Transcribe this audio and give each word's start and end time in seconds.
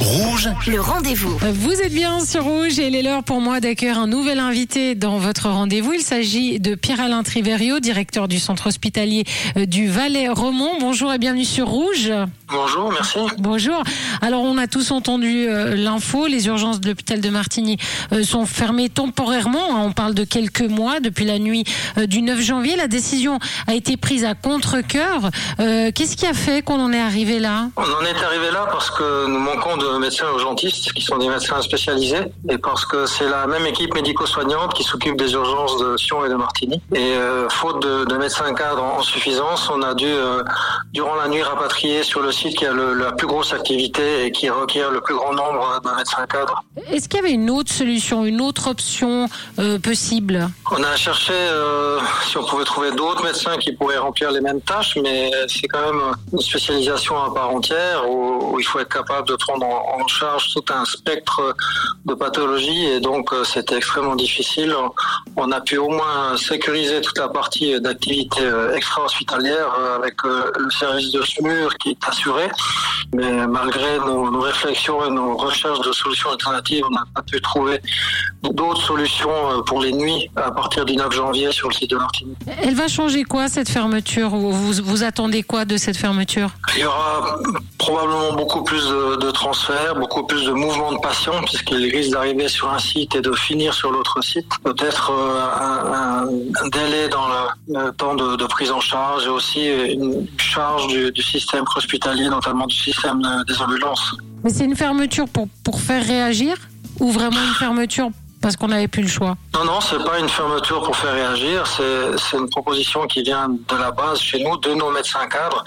Rouge, 0.00 0.48
Le 0.68 0.80
rendez-vous. 0.80 1.36
Vous 1.54 1.72
êtes 1.72 1.92
bien 1.92 2.20
sur 2.24 2.44
Rouge 2.44 2.78
et 2.78 2.86
il 2.86 2.94
est 2.94 3.02
l'heure 3.02 3.24
pour 3.24 3.40
moi 3.40 3.58
d'accueillir 3.58 3.98
un 3.98 4.06
nouvel 4.06 4.38
invité 4.38 4.94
dans 4.94 5.18
votre 5.18 5.48
rendez-vous. 5.48 5.92
Il 5.92 6.02
s'agit 6.02 6.60
de 6.60 6.76
Pierre-Alain 6.76 7.24
Triverio, 7.24 7.80
directeur 7.80 8.28
du 8.28 8.38
centre 8.38 8.68
hospitalier 8.68 9.24
euh, 9.56 9.66
du 9.66 9.88
Valais-Romont. 9.88 10.78
Bonjour 10.78 11.12
et 11.12 11.18
bienvenue 11.18 11.44
sur 11.44 11.66
Rouge. 11.66 12.12
Bonjour, 12.48 12.92
merci. 12.92 13.18
Bonjour. 13.38 13.82
Alors 14.22 14.42
on 14.42 14.56
a 14.56 14.68
tous 14.68 14.92
entendu 14.92 15.46
euh, 15.48 15.74
l'info, 15.74 16.28
les 16.28 16.46
urgences 16.46 16.80
de 16.80 16.88
l'hôpital 16.88 17.20
de 17.20 17.28
Martigny 17.28 17.76
euh, 18.12 18.22
sont 18.22 18.46
fermées 18.46 18.88
temporairement. 18.88 19.76
hein. 19.76 19.82
On 19.84 19.92
parle 19.92 20.14
de 20.14 20.22
quelques 20.24 20.62
mois 20.62 21.00
depuis 21.00 21.24
la 21.24 21.40
nuit 21.40 21.64
euh, 21.98 22.06
du 22.06 22.22
9 22.22 22.40
janvier. 22.40 22.76
La 22.76 22.86
décision 22.86 23.40
a 23.66 23.74
été 23.74 23.96
prise 23.96 24.24
à 24.24 24.34
contre-cœur. 24.34 25.30
Euh, 25.58 25.90
Qu'est-ce 25.92 26.16
qui 26.16 26.26
a 26.26 26.34
fait 26.34 26.62
qu'on 26.62 26.80
en 26.80 26.92
est 26.92 27.00
arrivé 27.00 27.40
là? 27.40 27.68
On 27.76 27.82
en 27.82 28.02
est 28.06 28.24
arrivé 28.24 28.50
là 28.52 28.66
parce 28.70 28.90
que 28.90 29.26
nous 29.26 29.40
manquons 29.40 29.76
de 29.76 29.87
médecins 29.98 30.26
urgentistes 30.30 30.92
qui 30.92 31.02
sont 31.02 31.16
des 31.18 31.28
médecins 31.28 31.62
spécialisés 31.62 32.24
et 32.50 32.58
parce 32.58 32.84
que 32.84 33.06
c'est 33.06 33.28
la 33.28 33.46
même 33.46 33.64
équipe 33.66 33.94
médico-soignante 33.94 34.74
qui 34.74 34.82
s'occupe 34.82 35.16
des 35.16 35.32
urgences 35.32 35.78
de 35.78 35.96
Sion 35.96 36.24
et 36.26 36.28
de 36.28 36.34
Martigny. 36.34 36.82
Et 36.94 37.12
euh, 37.14 37.48
faute 37.48 37.80
de, 37.82 38.04
de 38.04 38.16
médecins 38.16 38.52
cadres 38.54 38.82
en, 38.82 38.98
en 38.98 39.02
suffisance, 39.02 39.70
on 39.70 39.80
a 39.82 39.94
dû, 39.94 40.06
euh, 40.06 40.42
durant 40.92 41.14
la 41.14 41.28
nuit, 41.28 41.42
rapatrier 41.42 42.02
sur 42.02 42.20
le 42.20 42.32
site 42.32 42.56
qui 42.58 42.66
a 42.66 42.72
le- 42.72 42.94
la 42.94 43.12
plus 43.12 43.26
grosse 43.26 43.52
activité 43.52 44.26
et 44.26 44.32
qui 44.32 44.50
requiert 44.50 44.90
le 44.90 45.00
plus 45.00 45.14
grand 45.14 45.32
nombre 45.32 45.80
de 45.84 45.90
médecins 45.96 46.26
cadres. 46.26 46.62
Est-ce 46.90 47.08
qu'il 47.08 47.20
y 47.20 47.22
avait 47.24 47.32
une 47.32 47.50
autre 47.50 47.72
solution, 47.72 48.24
une 48.24 48.40
autre 48.40 48.68
option 48.68 49.28
euh, 49.58 49.78
possible? 49.78 50.48
On 50.70 50.82
a 50.82 50.96
cherché 50.96 51.32
si 52.26 52.36
on 52.36 52.44
pouvait 52.44 52.64
trouver 52.64 52.90
d'autres 52.92 53.24
médecins 53.24 53.56
qui 53.58 53.72
pourraient 53.72 53.98
remplir 53.98 54.30
les 54.32 54.40
mêmes 54.40 54.60
tâches, 54.60 54.96
mais 55.02 55.30
c'est 55.48 55.66
quand 55.68 55.80
même 55.92 56.02
une 56.32 56.40
spécialisation 56.40 57.22
à 57.22 57.32
part 57.32 57.50
entière 57.50 58.08
où, 58.08 58.54
où 58.54 58.60
il 58.60 58.64
faut 58.64 58.78
être 58.80 58.92
capable 58.92 59.28
de 59.28 59.36
prendre 59.36 59.66
en, 59.66 59.77
en 59.78 60.06
charge 60.06 60.52
tout 60.54 60.64
un 60.70 60.84
spectre 60.84 61.54
de 62.04 62.14
pathologies 62.14 62.86
et 62.86 63.00
donc 63.00 63.32
euh, 63.32 63.44
c'était 63.44 63.76
extrêmement 63.76 64.16
difficile. 64.16 64.74
On 65.36 65.50
a 65.52 65.60
pu 65.60 65.78
au 65.78 65.88
moins 65.88 66.36
sécuriser 66.36 67.00
toute 67.00 67.18
la 67.18 67.28
partie 67.28 67.80
d'activité 67.80 68.40
euh, 68.42 68.74
extra-hospitalière 68.74 69.74
euh, 69.78 69.96
avec 69.96 70.22
le 70.24 70.70
service 70.70 71.12
de 71.12 71.22
SMUR 71.22 71.76
qui 71.78 71.90
est 71.90 72.08
assuré, 72.08 72.48
mais 73.14 73.46
malgré 73.46 73.98
nos, 73.98 74.30
nos 74.30 74.40
réflexions 74.40 75.04
et 75.04 75.10
nos 75.10 75.36
recherches 75.36 75.80
de 75.80 75.92
solutions 75.92 76.30
alternatives, 76.30 76.84
on 76.88 76.94
n'a 76.94 77.04
pas 77.14 77.22
pu 77.22 77.40
trouver 77.40 77.80
d'autres 78.42 78.82
solutions 78.82 79.62
pour 79.66 79.80
les 79.80 79.92
nuits 79.92 80.30
à 80.36 80.50
partir 80.50 80.84
du 80.84 80.96
9 80.96 81.12
janvier 81.12 81.52
sur 81.52 81.68
le 81.68 81.74
site 81.74 81.90
de 81.90 81.96
Martigny. 81.96 82.34
Elle 82.62 82.74
va 82.74 82.88
changer 82.88 83.24
quoi 83.24 83.48
cette 83.48 83.68
fermeture? 83.68 84.30
Vous, 84.30 84.72
vous 84.72 85.02
attendez 85.02 85.42
quoi 85.42 85.64
de 85.64 85.76
cette 85.76 85.96
fermeture? 85.96 86.50
Il 86.76 86.82
y 86.82 86.84
aura 86.84 87.38
probablement 87.88 88.34
beaucoup 88.34 88.62
plus 88.62 88.86
de, 88.86 89.30
transferts, 89.30 89.94
beaucoup 89.94 90.22
plus 90.22 90.44
de 90.44 90.52
mouvements 90.52 90.92
de 90.92 90.98
patients 90.98 91.40
puisqu'ils 91.46 91.90
risquent 91.90 92.12
d'arriver 92.12 92.46
sur 92.46 92.70
un 92.70 92.78
site 92.78 93.14
et 93.14 93.22
de 93.22 93.32
finir 93.32 93.72
sur 93.72 93.90
l'autre 93.90 94.22
site. 94.22 94.46
Peut-être 94.62 95.10
euh, 95.10 96.24
un, 96.62 96.68
délai 96.68 97.08
dans 97.08 97.26
le, 97.66 97.90
temps 97.92 98.14
de, 98.14 98.46
prise 98.46 98.70
en 98.72 98.80
charge 98.80 99.24
et 99.24 99.30
aussi 99.30 99.66
une 99.68 100.26
charge 100.36 100.86
du, 100.88 101.10
du 101.12 101.22
système 101.22 101.64
hospitalier, 101.74 102.28
notamment 102.28 102.66
du 102.66 102.76
système 102.76 103.22
euh, 103.24 103.42
des 103.44 103.58
ambulances. 103.62 104.14
Mais 104.44 104.50
c'est 104.50 104.64
une 104.64 104.76
fermeture 104.76 105.26
pour, 105.26 105.48
pour 105.64 105.80
faire 105.80 106.04
réagir 106.04 106.56
ou 107.00 107.10
vraiment 107.10 107.40
une 107.40 107.54
fermeture 107.54 108.10
parce 108.40 108.56
qu'on 108.56 108.68
n'avait 108.68 108.88
plus 108.88 109.02
le 109.02 109.08
choix 109.08 109.36
Non, 109.54 109.64
non, 109.64 109.80
c'est 109.80 110.02
pas 110.04 110.18
une 110.18 110.28
fermeture 110.28 110.82
pour 110.82 110.96
faire 110.96 111.12
réagir. 111.14 111.66
C'est 111.66 112.36
une 112.36 112.48
proposition 112.48 113.06
qui 113.06 113.22
vient 113.22 113.48
de 113.48 113.76
la 113.76 113.90
base 113.90 114.20
chez 114.20 114.42
nous, 114.42 114.56
de 114.58 114.74
nos 114.74 114.90
médecins 114.90 115.26
cadres, 115.26 115.64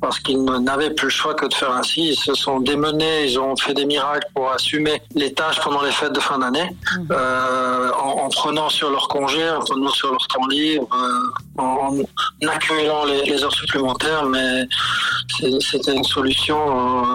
parce 0.00 0.18
qu'ils 0.20 0.42
n'avaient 0.44 0.90
plus 0.90 1.06
le 1.06 1.10
choix 1.10 1.34
que 1.34 1.46
de 1.46 1.54
faire 1.54 1.72
ainsi. 1.72 2.08
Ils 2.10 2.16
se 2.16 2.34
sont 2.34 2.60
démenés, 2.60 3.26
ils 3.26 3.38
ont 3.38 3.56
fait 3.56 3.74
des 3.74 3.84
miracles 3.86 4.26
pour 4.34 4.50
assumer 4.50 5.02
les 5.14 5.32
tâches 5.32 5.60
pendant 5.60 5.82
les 5.82 5.92
fêtes 5.92 6.12
de 6.12 6.20
fin 6.20 6.38
d'année, 6.38 6.68
euh, 7.10 7.90
en, 8.00 8.24
en 8.24 8.28
prenant 8.28 8.68
sur 8.68 8.90
leur 8.90 9.08
congé, 9.08 9.48
en 9.50 9.60
prenant 9.60 9.88
sur 9.90 10.10
leur 10.10 10.26
temps 10.28 10.46
libre, 10.46 10.86
euh, 10.94 11.62
en, 11.62 11.98
en 11.98 12.48
accumulant 12.48 13.04
les, 13.04 13.22
les 13.24 13.42
heures 13.44 13.52
supplémentaires. 13.52 14.24
Mais 14.26 14.66
c'était 15.60 15.94
une 15.94 16.04
solution 16.04 16.58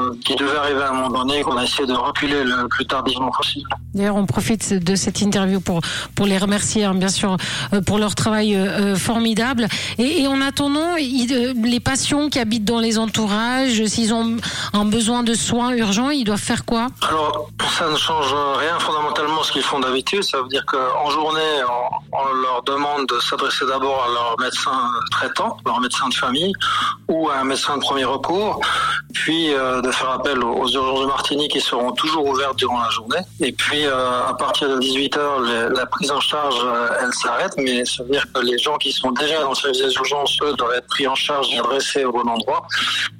euh, 0.09 0.11
qui 0.25 0.35
devait 0.35 0.57
arriver 0.57 0.81
à 0.81 0.89
un 0.89 0.93
moment 0.93 1.23
donné, 1.23 1.41
qu'on 1.43 1.57
a 1.57 1.63
essayé 1.63 1.85
de 1.87 1.93
reculer 1.93 2.43
le 2.43 2.67
plus 2.67 2.85
tardivement 2.85 3.31
possible. 3.31 3.69
D'ailleurs, 3.97 4.15
on 4.15 4.27
profite 4.27 4.75
de 4.75 4.95
cette 4.95 5.21
interview 5.21 5.59
pour, 5.59 5.81
pour 6.15 6.27
les 6.27 6.37
remercier, 6.37 6.85
hein, 6.85 6.93
bien 6.93 7.09
sûr, 7.09 7.35
euh, 7.73 7.81
pour 7.81 7.97
leur 7.97 8.13
travail 8.13 8.55
euh, 8.55 8.93
euh, 8.93 8.95
formidable. 8.95 9.67
Et, 9.97 10.27
en 10.27 10.39
attendant, 10.39 10.95
les 10.97 11.79
patients 11.79 12.29
qui 12.29 12.37
habitent 12.37 12.63
dans 12.63 12.79
les 12.79 12.99
entourages, 12.99 13.83
s'ils 13.85 14.13
ont 14.13 14.37
un 14.73 14.85
besoin 14.85 15.23
de 15.23 15.33
soins 15.33 15.71
urgents, 15.71 16.11
ils 16.11 16.25
doivent 16.25 16.37
faire 16.37 16.63
quoi? 16.63 16.89
Alors, 17.09 17.49
ça 17.75 17.89
ne 17.89 17.95
change 17.95 18.35
rien 18.59 18.77
fondamentalement 18.77 19.41
ce 19.41 19.51
qu'ils 19.51 19.63
font 19.63 19.79
d'habitude. 19.79 20.23
Ça 20.23 20.43
veut 20.43 20.47
dire 20.47 20.65
qu'en 20.67 21.09
journée, 21.09 21.41
on, 22.11 22.33
leur 22.43 22.61
demande 22.63 23.07
de 23.07 23.19
s'adresser 23.19 23.65
d'abord 23.65 24.03
à 24.03 24.13
leur 24.13 24.35
médecin 24.39 24.91
traitant, 25.09 25.57
leur 25.65 25.79
médecin 25.79 26.07
de 26.09 26.13
famille, 26.13 26.53
ou 27.07 27.29
à 27.29 27.37
un 27.37 27.45
médecin 27.45 27.77
de 27.77 27.81
premier 27.81 28.05
recours, 28.05 28.61
puis 29.13 29.47
de 29.47 29.91
faire 29.91 30.11
appel 30.11 30.43
aux, 30.43 30.67
urgences 30.67 31.01
de 31.01 31.05
Martinique 31.05 31.51
qui 31.51 31.61
seront 31.61 31.93
toujours 31.93 32.27
ouvertes 32.27 32.57
durant 32.57 32.79
la 32.79 32.89
journée. 32.89 33.21
Et 33.39 33.51
puis, 33.51 33.86
à 33.87 34.33
partir 34.33 34.69
de 34.69 34.79
18h, 34.79 35.73
la 35.75 35.85
prise 35.85 36.11
en 36.11 36.19
charge, 36.19 36.55
euh, 36.63 36.87
elle 37.01 37.13
s'arrête, 37.13 37.53
mais 37.57 37.85
ça 37.85 38.03
veut 38.03 38.09
dire 38.09 38.25
que 38.33 38.41
les 38.41 38.57
gens 38.57 38.77
qui 38.77 38.91
sont 38.91 39.11
déjà 39.11 39.41
dans 39.41 39.49
le 39.49 39.55
service 39.55 39.81
des 39.81 39.93
urgences, 39.93 40.37
eux, 40.43 40.53
doivent 40.57 40.75
être 40.75 40.87
pris 40.87 41.07
en 41.07 41.15
charge 41.15 41.47
et 41.53 41.59
adressés 41.59 42.05
au 42.05 42.11
bon 42.11 42.27
endroit. 42.27 42.67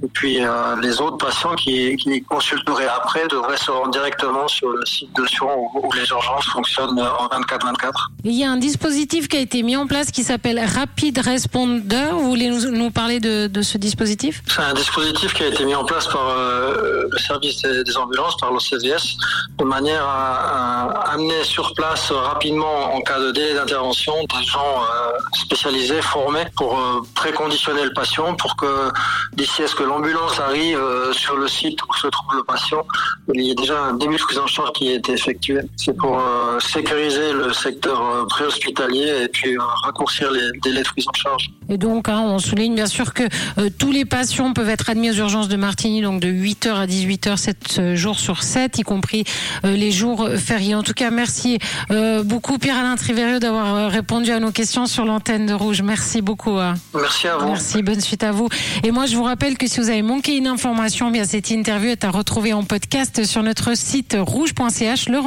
Et 0.04 0.08
puis, 0.08 0.44
euh, 0.44 0.76
les 0.82 1.02
autres 1.02 1.18
patients 1.18 1.56
qui, 1.56 1.96
qui 1.98 2.22
consulteraient 2.24 2.88
après 2.88 3.28
devraient 3.28 3.58
se 3.58 3.72
rendre 3.72 3.92
directement 3.92 4.48
sur 4.48 4.70
le 4.70 4.86
site 4.86 5.16
de 5.16 5.26
Sion 5.26 5.50
où, 5.58 5.88
où 5.88 5.92
les 5.94 6.08
urgences 6.08 6.46
fonctionnent 6.46 7.00
en 7.00 7.28
24-24. 7.28 7.92
Il 8.24 8.34
y 8.34 8.44
a 8.44 8.52
un 8.52 8.58
dispositif 8.58 9.28
qui 9.28 9.38
a 9.38 9.40
été 9.40 9.64
mis 9.64 9.76
en 9.76 9.88
place 9.88 10.12
qui 10.12 10.24
s'appelle 10.24 10.60
Rapid 10.60 11.18
Responder. 11.20 12.10
Vous 12.12 12.30
voulez 12.30 12.50
nous, 12.50 12.72
nous 12.72 12.92
parler 12.92 13.20
de, 13.20 13.48
de 13.48 13.62
ce 13.62 13.78
dispositif? 13.78 14.42
C'est 14.48 14.62
un 14.62 14.74
dispositif 14.74 15.34
qui 15.34 15.44
a 15.44 15.48
été 15.48 15.64
mis 15.66 15.76
en 15.76 15.86
place 15.86 16.08
par 16.08 16.30
euh, 16.30 17.08
le 17.10 17.18
service 17.18 17.62
des, 17.62 17.84
des 17.84 17.98
ambulances, 17.98 18.38
par 18.38 18.52
l'OCVS, 18.52 19.18
de 19.58 19.64
manière 19.64 20.04
à 20.04 20.47
amener 20.47 21.44
sur 21.44 21.74
place 21.74 22.12
rapidement, 22.12 22.96
en 22.96 23.02
cas 23.02 23.19
de 23.19 23.31
délai 23.31 23.53
d'intervention, 23.53 24.13
des 24.38 24.46
gens 24.46 24.59
euh, 24.59 25.12
spécialisés, 25.34 26.02
formés 26.02 26.46
pour 26.56 26.78
euh, 26.78 27.02
préconditionner 27.16 27.84
le 27.84 27.94
patient, 27.94 28.35
pour 28.35 28.56
que 28.56 28.91
d'ici 29.34 29.63
à 29.63 29.68
ce 29.68 29.75
que 29.75 29.84
l'ambulance 29.84 30.40
arrive 30.40 30.80
euh, 30.80 31.13
sur 31.13 31.36
le 31.38 31.47
site 31.47 31.81
où 31.84 31.94
se 31.96 32.07
trouve 32.07 32.36
le 32.36 32.44
patient, 32.44 32.86
il 33.34 33.41
y 33.41 33.52
ait 33.52 33.56
déjà 33.56 33.81
un 33.84 33.94
début 33.94 34.16
de 34.16 34.22
prise 34.22 34.40
en 34.40 34.47
charge 34.47 34.72
qui 34.74 34.90
a 34.90 34.96
été 34.96 35.13
effectué. 35.13 35.59
C'est 35.75 35.96
pour 35.96 36.19
euh, 36.19 36.59
sécuriser 36.59 37.34
le 37.34 37.53
secteur 37.53 38.02
euh, 38.02 38.25
préhospitalier 38.25 39.24
et 39.24 39.28
puis 39.28 39.57
euh, 39.57 39.62
raccourcir 39.84 40.31
les 40.31 40.52
délais 40.63 40.81
de 40.81 40.88
prise 40.88 41.07
en 41.07 41.13
charge. 41.13 41.52
Et 41.69 41.78
donc, 41.78 42.07
hein, 42.09 42.22
on 42.22 42.40
souligne 42.40 42.75
bien 42.75 42.88
sûr 42.88 43.13
que 43.13 43.24
euh, 43.57 43.69
tous 43.78 43.91
les 43.91 44.06
patients 44.06 44.53
peuvent 44.53 44.69
être 44.69 44.90
admis 44.90 45.12
aux 45.12 45.16
urgences 45.16 45.50
de 45.50 45.57
Martigny, 45.57 46.02
donc 46.02 46.22
de 46.22 46.30
8h 46.30 46.69
à 46.69 46.88
18h, 46.88 47.38
7 47.38 47.96
jours 47.96 48.19
sur 48.19 48.44
7, 48.44 48.80
y 48.80 48.84
compris 48.84 49.25
euh, 49.66 49.72
les 49.74 49.91
jours 49.91 50.28
fériés. 50.38 50.75
En 50.75 50.84
tout 50.84 50.94
cas, 50.94 51.09
merci 51.12 51.59
euh, 51.92 52.24
beaucoup 52.24 52.58
Pierre-Alain 52.58 52.96
Triverio 52.96 53.40
d'avoir 53.40 53.75
euh, 53.75 53.88
répondu 53.88 54.31
à 54.31 54.40
nos 54.40 54.52
questions 54.52 54.86
sur 54.86 55.06
l'antenne 55.06 55.46
de 55.46 55.53
Rouge. 55.53 55.81
Merci 55.81 56.22
beaucoup. 56.22 56.58
hein. 56.58 56.75
Merci 56.94 57.28
à 57.28 57.38
vous. 57.38 57.48
Merci, 57.48 57.84
bonne 57.84 58.02
suite 58.02 58.24
à 58.24 58.31
vous. 58.31 58.50
Et 58.84 58.92
moi, 58.92 59.06
je 59.06 59.16
vous 59.16 59.24
rappelle 59.24 59.58
que 59.58 59.68
si 59.68 59.80
vous 59.80 59.90
avez 59.90 60.02
manqué 60.02 60.36
une 60.38 60.48
information, 60.48 61.09
eh 61.09 61.12
bien 61.12 61.25
cette 61.25 61.50
interview 61.50 61.90
est 61.92 62.03
à 62.03 62.12
retrouver 62.12 62.53
en 62.53 62.64
podcast 62.64 63.25
sur 63.25 63.44
notre 63.44 63.75
site 63.75 64.18
rouge.ch. 64.20 65.09
Le 65.09 65.20